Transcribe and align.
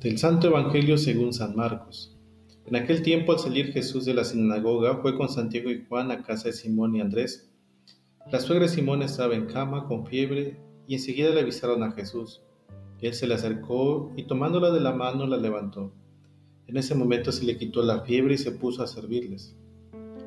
Del 0.00 0.16
Santo 0.16 0.46
Evangelio 0.46 0.96
según 0.96 1.32
San 1.32 1.56
Marcos. 1.56 2.16
En 2.66 2.76
aquel 2.76 3.02
tiempo 3.02 3.32
al 3.32 3.40
salir 3.40 3.72
Jesús 3.72 4.04
de 4.04 4.14
la 4.14 4.22
sinagoga 4.22 4.98
fue 4.98 5.16
con 5.16 5.28
Santiago 5.28 5.70
y 5.70 5.84
Juan 5.88 6.12
a 6.12 6.22
casa 6.22 6.44
de 6.44 6.52
Simón 6.52 6.94
y 6.94 7.00
Andrés. 7.00 7.50
La 8.30 8.38
suegra 8.38 8.66
de 8.66 8.72
Simón 8.72 9.02
estaba 9.02 9.34
en 9.34 9.46
cama 9.46 9.88
con 9.88 10.06
fiebre 10.06 10.56
y 10.86 10.94
enseguida 10.94 11.30
le 11.30 11.40
avisaron 11.40 11.82
a 11.82 11.90
Jesús. 11.90 12.42
Él 13.00 13.12
se 13.12 13.26
le 13.26 13.34
acercó 13.34 14.12
y 14.16 14.22
tomándola 14.28 14.70
de 14.70 14.78
la 14.78 14.92
mano 14.92 15.26
la 15.26 15.36
levantó. 15.36 15.92
En 16.68 16.76
ese 16.76 16.94
momento 16.94 17.32
se 17.32 17.44
le 17.44 17.56
quitó 17.56 17.82
la 17.82 18.02
fiebre 18.02 18.34
y 18.34 18.38
se 18.38 18.52
puso 18.52 18.84
a 18.84 18.86
servirles. 18.86 19.56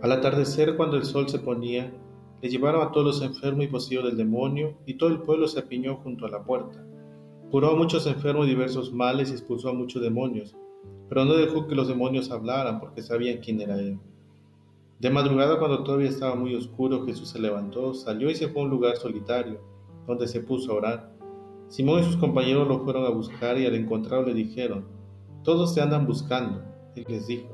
Al 0.02 0.12
atardecer, 0.12 0.76
cuando 0.76 0.98
el 0.98 1.06
sol 1.06 1.30
se 1.30 1.40
ponía, 1.40 1.94
le 2.42 2.50
llevaron 2.50 2.86
a 2.86 2.92
todos 2.92 3.06
los 3.06 3.22
enfermos 3.22 3.64
y 3.64 3.70
poseídos 3.70 4.08
del 4.08 4.18
demonio 4.18 4.78
y 4.86 4.96
todo 4.96 5.08
el 5.12 5.22
pueblo 5.22 5.48
se 5.48 5.60
apiñó 5.60 5.96
junto 5.96 6.26
a 6.26 6.30
la 6.30 6.44
puerta. 6.44 6.86
Curó 7.52 7.72
a 7.72 7.76
muchos 7.76 8.08
enfermos 8.08 8.48
diversos 8.48 8.94
males 8.94 9.30
y 9.30 9.34
expulsó 9.34 9.68
a 9.68 9.74
muchos 9.74 10.02
demonios, 10.02 10.56
pero 11.10 11.26
no 11.26 11.34
dejó 11.34 11.68
que 11.68 11.76
los 11.76 11.90
demonios 11.90 12.32
hablaran 12.32 12.80
porque 12.80 13.02
sabían 13.02 13.40
quién 13.40 13.60
era 13.60 13.78
él. 13.78 14.00
De 15.02 15.10
madrugada, 15.10 15.60
cuando 15.60 15.84
todavía 15.84 16.08
estaba 16.08 16.34
muy 16.36 16.56
oscuro, 16.56 17.06
Jesús 17.06 17.28
se 17.28 17.42
levantó, 17.42 17.94
salió 17.94 18.30
y 18.30 18.36
se 18.36 18.48
fue 18.48 18.62
a 18.62 18.64
un 18.64 18.72
lugar 18.72 18.96
solitario, 18.96 19.60
donde 20.08 20.30
se 20.30 20.40
puso 20.40 20.72
a 20.72 20.76
orar. 20.76 21.12
Simón 21.68 22.00
y 22.00 22.04
sus 22.06 22.16
compañeros 22.16 22.70
lo 22.70 22.86
fueron 22.86 23.06
a 23.06 23.10
buscar 23.10 23.58
y 23.58 23.66
al 23.66 23.76
encontrarlo 23.76 24.28
le 24.28 24.34
dijeron, 24.34 24.86
Todos 25.44 25.76
te 25.76 25.82
andan 25.82 26.08
buscando. 26.08 26.64
Él 26.96 27.04
les 27.10 27.28
dijo, 27.28 27.50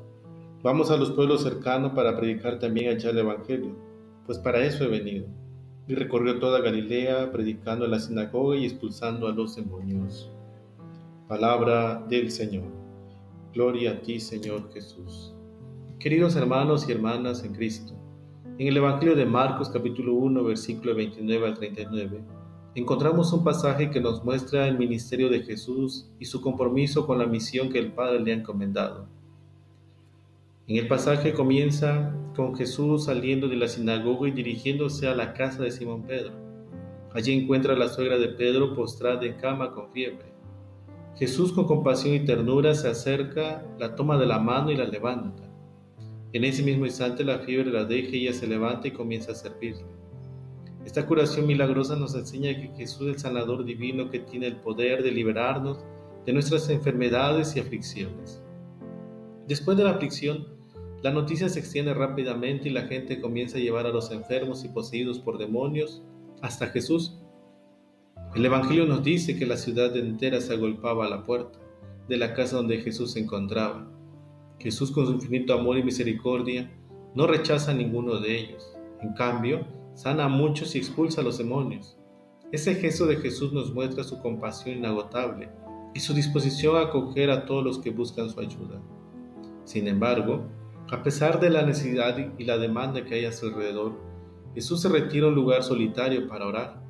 Vamos 0.62 0.92
a 0.92 0.98
los 0.98 1.10
pueblos 1.10 1.42
cercanos 1.42 1.94
para 1.94 2.16
predicar 2.16 2.60
también 2.60 2.96
allá 2.96 3.10
el 3.10 3.18
Evangelio, 3.18 3.76
pues 4.28 4.38
para 4.38 4.64
eso 4.64 4.84
he 4.84 4.90
venido 4.90 5.26
y 5.88 5.96
recorrió 5.96 6.40
toda 6.40 6.60
Galilea, 6.60 7.32
predicando 7.32 7.86
en 7.86 7.92
la 7.92 8.00
sinagoga 8.00 8.58
y 8.58 8.66
expulsando 8.66 9.28
a 9.28 9.32
los 9.32 9.56
demonios. 9.56 10.30
Palabra 11.28 12.04
del 12.10 12.30
Señor. 12.30 12.66
Gloria 13.54 13.92
a 13.92 14.02
ti, 14.02 14.20
Señor 14.20 14.72
Jesús. 14.74 15.34
Queridos 15.98 16.36
hermanos 16.36 16.88
y 16.88 16.92
hermanas 16.92 17.44
en 17.44 17.54
Cristo, 17.54 17.94
en 18.58 18.68
el 18.68 18.78
Evangelio 18.78 19.16
de 19.16 19.26
Marcos 19.26 19.70
capítulo 19.70 20.14
1, 20.14 20.44
versículo 20.44 20.94
29 20.94 21.48
al 21.48 21.54
39, 21.54 22.22
encontramos 22.76 23.32
un 23.32 23.44
pasaje 23.44 23.90
que 23.90 24.02
nos 24.02 24.24
muestra 24.24 24.68
el 24.68 24.78
ministerio 24.78 25.30
de 25.30 25.42
Jesús 25.42 26.12
y 26.20 26.26
su 26.26 26.42
compromiso 26.42 27.08
con 27.08 27.18
la 27.18 27.26
misión 27.26 27.70
que 27.70 27.80
el 27.80 27.94
Padre 27.94 28.20
le 28.20 28.32
ha 28.32 28.36
encomendado. 28.36 29.08
En 30.70 30.76
el 30.76 30.90
pasaje 30.90 31.32
comienza 31.32 32.14
con 32.36 32.54
Jesús 32.54 33.06
saliendo 33.06 33.48
de 33.48 33.56
la 33.56 33.70
sinagoga 33.70 34.28
y 34.28 34.32
dirigiéndose 34.32 35.08
a 35.08 35.16
la 35.16 35.34
casa 35.34 35.64
de 35.64 35.72
Simón 35.72 36.04
Pedro. 36.04 36.34
Allí 37.14 37.32
encuentra 37.32 37.74
a 37.74 37.78
la 37.78 37.88
suegra 37.88 38.18
de 38.18 38.28
Pedro 38.28 38.76
postrada 38.76 39.26
en 39.26 39.36
cama 39.36 39.72
con 39.72 39.90
fiebre. 39.94 40.26
Jesús 41.16 41.54
con 41.54 41.68
compasión 41.68 42.16
y 42.16 42.26
ternura 42.26 42.76
se 42.76 42.90
acerca, 42.90 43.66
la 43.80 43.96
toma 43.96 44.18
de 44.18 44.26
la 44.26 44.40
mano 44.40 44.70
y 44.70 44.76
la 44.76 44.84
levanta. 44.84 45.50
En 46.34 46.44
ese 46.44 46.64
mismo 46.64 46.86
instante 46.86 47.24
la 47.24 47.40
fiebre 47.40 47.72
la 47.72 47.86
deja 47.86 48.18
y 48.18 48.28
ella 48.28 48.34
se 48.34 48.46
levanta 48.46 48.90
y 48.90 48.92
comienza 48.92 49.32
a 49.32 49.36
servirle. 49.36 49.86
Esta 50.84 51.06
curación 51.06 51.48
milagrosa 51.48 51.96
nos 51.96 52.14
enseña 52.14 52.54
que 52.54 52.76
Jesús 52.76 53.08
es 53.08 53.14
el 53.14 53.20
sanador 53.20 53.64
divino 53.64 54.10
que 54.10 54.20
tiene 54.20 54.48
el 54.48 54.58
poder 54.58 55.02
de 55.02 55.14
liberarnos 55.14 55.80
de 56.26 56.34
nuestras 56.34 56.68
enfermedades 56.68 57.56
y 57.56 57.62
aflicciones. 57.62 58.44
Después 59.48 59.78
de 59.78 59.86
la 59.86 59.92
aflicción, 59.92 60.57
la 61.04 61.12
noticia 61.12 61.48
se 61.48 61.60
extiende 61.60 61.94
rápidamente 61.94 62.70
y 62.70 62.72
la 62.72 62.84
gente 62.84 63.22
comienza 63.22 63.58
a 63.58 63.62
llevar 63.62 63.86
a 63.86 63.92
los 63.92 64.12
enfermos 64.12 64.66
y 64.66 64.70
poseídos 64.70 65.20
por 65.20 65.38
demonios 65.38 66.02
hasta 66.42 66.68
Jesús. 66.68 67.18
El 68.36 68.46
Evangelio 68.46 68.86
nos 68.86 69.04
dice 69.04 69.38
que 69.38 69.46
la 69.46 69.58
ciudad 69.58 69.96
entera 69.96 70.42
se 70.42 70.54
agolpaba 70.54 71.06
a 71.06 71.10
la 71.10 71.24
puerta 71.24 71.60
de 72.08 72.18
la 72.18 72.34
casa 72.34 72.58
donde 72.58 72.80
Jesús 72.80 73.12
se 73.12 73.20
encontraba. 73.20 73.88
Jesús 74.60 74.92
con 74.92 75.06
su 75.06 75.14
infinito 75.14 75.54
amor 75.54 75.78
y 75.78 75.84
misericordia 75.84 76.72
no 77.14 77.28
rechaza 77.28 77.72
a 77.72 77.76
ninguno 77.76 78.20
de 78.20 78.40
ellos. 78.40 78.74
En 79.02 79.14
cambio, 79.14 79.68
sana 79.94 80.26
a 80.26 80.30
muchos 80.30 80.76
y 80.76 80.80
expulsa 80.80 81.22
a 81.22 81.24
los 81.24 81.38
demonios. 81.38 81.98
Ese 82.52 82.76
gesto 82.76 83.06
de 83.06 83.18
Jesús 83.18 83.54
nos 83.54 83.74
muestra 83.74 84.04
su 84.04 84.20
compasión 84.20 84.78
inagotable 84.78 85.50
y 85.94 86.00
su 86.00 86.14
disposición 86.14 86.76
a 86.76 86.82
acoger 86.82 87.30
a 87.30 87.46
todos 87.46 87.64
los 87.64 87.80
que 87.80 87.92
buscan 87.92 88.30
su 88.30 88.40
ayuda. 88.40 88.82
Sin 89.64 89.88
embargo, 89.88 90.46
a 90.90 91.04
pesar 91.04 91.40
de 91.40 91.50
la 91.50 91.64
necesidad 91.64 92.16
y 92.38 92.44
la 92.46 92.58
demanda 92.58 93.04
que 93.04 93.16
hay 93.16 93.26
a 93.26 93.32
su 93.34 93.48
alrededor, 93.48 93.94
Jesús 94.56 94.82
se 94.82 94.88
retira 94.90 95.26
a 95.26 95.30
un 95.30 95.36
lugar 95.36 95.62
solitario 95.62 96.28
para 96.28 96.48
orar. 96.48 96.82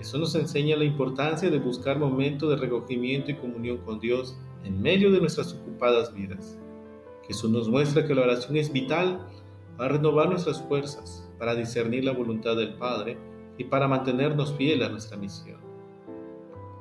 Eso 0.00 0.16
nos 0.16 0.34
enseña 0.34 0.76
la 0.76 0.84
importancia 0.84 1.50
de 1.50 1.58
buscar 1.58 1.98
momentos 1.98 2.48
de 2.48 2.56
recogimiento 2.56 3.30
y 3.30 3.36
comunión 3.36 3.78
con 3.78 4.00
Dios 4.00 4.38
en 4.64 4.80
medio 4.80 5.12
de 5.12 5.20
nuestras 5.20 5.52
ocupadas 5.52 6.14
vidas. 6.14 6.58
Jesús 7.26 7.50
nos 7.50 7.68
muestra 7.68 8.06
que 8.06 8.14
la 8.14 8.22
oración 8.22 8.56
es 8.56 8.72
vital 8.72 9.28
para 9.76 9.92
renovar 9.92 10.30
nuestras 10.30 10.62
fuerzas, 10.62 11.30
para 11.38 11.54
discernir 11.54 12.04
la 12.04 12.12
voluntad 12.12 12.56
del 12.56 12.74
Padre 12.74 13.18
y 13.58 13.64
para 13.64 13.88
mantenernos 13.88 14.54
fieles 14.54 14.88
a 14.88 14.90
nuestra 14.90 15.18
misión. 15.18 15.60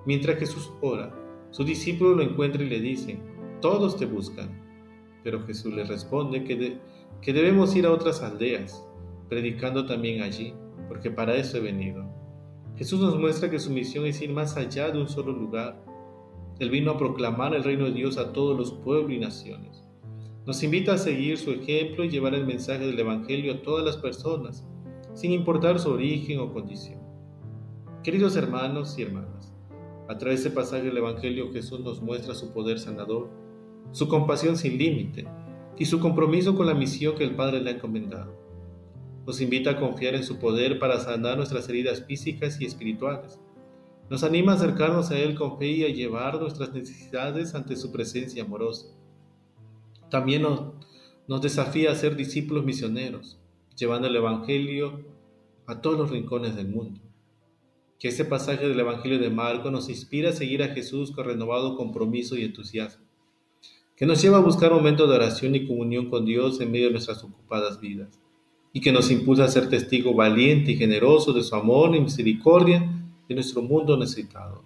Mientras 0.06 0.40
Jesús 0.40 0.72
ora, 0.81 1.14
sus 1.52 1.66
discípulos 1.66 2.16
lo 2.16 2.24
encuentran 2.24 2.66
y 2.66 2.70
le 2.70 2.80
dicen, 2.80 3.22
todos 3.62 3.97
te 3.97 4.06
buscan. 4.06 4.71
Pero 5.24 5.46
Jesús 5.46 5.74
le 5.74 5.84
responde 5.84 6.44
que, 6.44 6.78
que 7.22 7.34
debemos 7.34 7.76
ir 7.76 7.86
a 7.86 7.92
otras 7.92 8.22
aldeas, 8.22 8.86
predicando 9.30 9.86
también 9.86 10.22
allí, 10.22 10.54
porque 10.88 11.12
para 11.12 11.36
eso 11.36 11.58
he 11.58 11.62
venido. 11.62 12.06
Jesús 12.76 13.00
nos 13.00 13.20
muestra 13.20 13.50
que 13.50 13.59
su 13.59 13.72
misión 13.72 14.06
es 14.06 14.22
ir 14.22 14.32
más 14.32 14.58
allá 14.58 14.90
de 14.90 15.00
un 15.00 15.08
solo 15.08 15.32
lugar. 15.32 15.84
Él 16.59 16.70
vino 16.70 16.92
a 16.92 16.98
proclamar 16.98 17.54
el 17.54 17.64
reino 17.64 17.86
de 17.86 17.92
Dios 17.92 18.18
a 18.18 18.34
todos 18.34 18.58
los 18.58 18.74
pueblos 18.74 19.12
y 19.12 19.20
naciones. 19.20 19.84
Nos 20.46 20.64
invita 20.64 20.94
a 20.94 20.98
seguir 20.98 21.38
su 21.38 21.52
ejemplo 21.52 22.03
y 22.03 22.09
llevar 22.09 22.34
el 22.34 22.48
mensaje 22.48 22.88
del 22.88 23.00
Evangelio 23.00 23.53
a 23.53 23.62
todas 23.62 23.86
las 23.86 23.98
personas, 23.98 24.68
sin 25.14 25.32
importar 25.32 25.80
su 25.80 25.92
origen 25.92 26.40
o 26.40 26.52
condición. 26.52 27.00
Queridos 28.03 28.36
hermanos 28.36 28.98
y 28.98 29.03
hermanas, 29.03 29.53
a 30.09 30.18
través 30.18 30.42
de 30.42 30.50
este 30.50 30.59
pasaje 30.59 30.84
del 30.84 30.98
Evangelio 30.98 31.53
Jesús 31.53 31.82
nos 31.82 32.02
muestra 32.02 32.34
su 32.34 32.52
poder 32.52 32.80
sanador 32.80 33.30
su 33.92 34.08
compasión 34.08 34.58
sin 34.58 34.78
límite 34.78 35.28
y 35.78 35.86
su 35.86 36.00
compromiso 36.00 36.56
con 36.56 36.68
la 36.68 36.74
misión 36.74 37.16
que 37.16 37.24
el 37.24 37.36
Padre 37.36 37.59
le 37.59 37.72
ha 37.72 37.74
encomendado. 37.74 38.34
Nos 39.25 39.42
invita 39.42 39.72
a 39.72 39.80
confiar 39.80 40.16
en 40.16 40.24
su 40.24 40.40
poder 40.40 40.80
para 40.80 41.00
sanar 41.00 41.38
nuestras 41.38 41.68
heridas 41.69 42.06
físicas 42.06 42.59
y 42.62 42.66
espirituales. 42.66 43.40
Nos 44.09 44.24
anima 44.24 44.53
a 44.53 44.56
acercarnos 44.56 45.12
a 45.12 45.20
Él 45.20 45.36
con 45.36 45.58
fe 45.58 45.68
y 45.68 45.84
a 45.84 45.90
llevar 45.90 46.40
nuestras 46.40 46.74
necesidades 46.74 47.53
ante 47.56 47.75
su 47.75 47.91
presencia 47.91 48.44
amorosa. 48.44 48.88
También 50.09 50.41
nos, 50.41 51.41
desafía 51.41 51.91
a 51.91 51.96
ser 51.96 52.16
discípulos 52.16 52.66
misioneros, 52.66 53.40
llevando 53.75 54.08
el 54.08 54.16
Evangelio 54.16 55.06
a 55.66 55.81
todos 55.81 55.97
los 55.97 56.12
rincones 56.12 56.56
del 56.56 56.68
mundo. 56.68 57.00
Que 58.00 58.08
este 58.08 58.25
pasaje 58.25 58.68
del 58.68 58.80
Evangelio 58.80 59.20
de 59.20 59.30
Marco 59.30 59.72
nos 59.72 59.90
inspire 59.90 60.30
a 60.30 60.34
seguir 60.34 60.64
a 60.64 60.70
Jesús 60.70 61.12
con 61.12 61.25
renovado 61.25 61.75
compromiso 61.78 62.36
y 62.36 62.44
entusiasmo 62.44 63.10
que 64.01 64.07
nos 64.07 64.19
lleva 64.19 64.38
a 64.38 64.41
buscar 64.41 64.72
momentos 64.72 65.07
de 65.07 65.16
oración 65.16 65.53
y 65.53 65.67
comunión 65.67 66.09
con 66.09 66.25
Dios 66.25 66.59
en 66.59 66.72
medio 66.72 66.88
de 66.88 66.94
nuestras 66.94 67.23
ocupadas 67.23 67.79
vidas, 67.79 68.19
y 68.73 68.81
que 68.81 68.91
nos 68.91 69.12
impulsa 69.12 69.44
a 69.44 69.47
ser 69.47 69.69
testigo 69.69 70.16
valiente 70.16 70.72
y 70.72 70.75
generoso 70.75 71.34
de 71.34 71.44
su 71.44 71.53
amor 71.53 71.95
y 71.95 72.01
misericordia 72.01 72.78
en 73.29 73.35
nuestro 73.35 73.61
mundo 73.61 73.95
necesitado. 73.95 74.63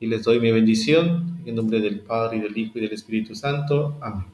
Y 0.00 0.08
les 0.08 0.24
doy 0.24 0.40
mi 0.40 0.50
bendición 0.50 1.42
en 1.46 1.54
nombre 1.54 1.78
del 1.78 2.00
Padre 2.00 2.38
y 2.38 2.40
del 2.40 2.58
Hijo 2.58 2.80
y 2.80 2.80
del 2.80 2.94
Espíritu 2.94 3.36
Santo. 3.36 3.96
Amén. 4.00 4.26